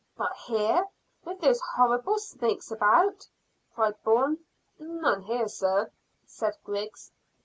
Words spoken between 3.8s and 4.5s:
Bourne.